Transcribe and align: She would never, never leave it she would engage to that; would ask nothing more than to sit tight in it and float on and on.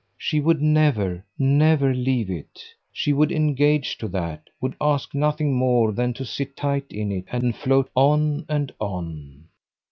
She 0.17 0.39
would 0.39 0.63
never, 0.63 1.23
never 1.37 1.93
leave 1.93 2.31
it 2.31 2.59
she 2.91 3.13
would 3.13 3.31
engage 3.31 3.99
to 3.99 4.07
that; 4.07 4.49
would 4.59 4.75
ask 4.81 5.13
nothing 5.13 5.53
more 5.55 5.91
than 5.91 6.11
to 6.15 6.25
sit 6.25 6.57
tight 6.57 6.87
in 6.91 7.11
it 7.11 7.25
and 7.31 7.55
float 7.55 7.87
on 7.95 8.47
and 8.49 8.71
on. 8.79 9.45